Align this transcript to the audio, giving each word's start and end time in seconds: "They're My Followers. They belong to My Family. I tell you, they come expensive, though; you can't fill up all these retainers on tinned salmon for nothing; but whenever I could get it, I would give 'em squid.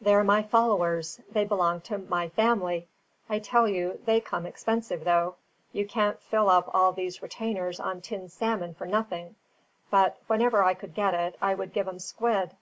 "They're 0.00 0.22
My 0.22 0.40
Followers. 0.40 1.20
They 1.32 1.44
belong 1.44 1.80
to 1.80 1.98
My 1.98 2.28
Family. 2.28 2.86
I 3.28 3.40
tell 3.40 3.66
you, 3.66 3.98
they 4.04 4.20
come 4.20 4.46
expensive, 4.46 5.02
though; 5.02 5.34
you 5.72 5.84
can't 5.84 6.22
fill 6.22 6.48
up 6.48 6.70
all 6.72 6.92
these 6.92 7.20
retainers 7.20 7.80
on 7.80 8.00
tinned 8.00 8.30
salmon 8.30 8.74
for 8.74 8.86
nothing; 8.86 9.34
but 9.90 10.16
whenever 10.28 10.62
I 10.62 10.74
could 10.74 10.94
get 10.94 11.14
it, 11.14 11.36
I 11.42 11.54
would 11.56 11.72
give 11.72 11.88
'em 11.88 11.98
squid. 11.98 12.54